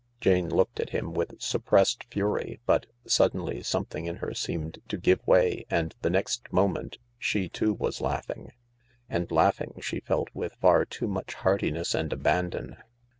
Jane 0.19 0.49
looked 0.49 0.79
at 0.79 0.89
him 0.89 1.13
with 1.13 1.39
suppressed 1.39 2.05
fury, 2.05 2.59
but 2.65 2.87
suddenly 3.05 3.61
something 3.61 4.07
in 4.07 4.15
her 4.15 4.33
seemed 4.33 4.81
to 4.87 4.97
give 4.97 5.19
way, 5.27 5.63
and 5.69 5.93
the 6.01 6.09
next 6.09 6.51
moment 6.51 6.97
she 7.19 7.47
too 7.47 7.71
was 7.75 8.01
laughing— 8.01 8.49
and 9.11 9.31
laughing, 9.31 9.75
she 9.79 9.99
felt, 9.99 10.29
with 10.33 10.53
far 10.55 10.85
too 10.85 11.07
much 11.07 11.35
heartiness 11.35 11.93
and 11.93 12.11
abandon. 12.11 12.77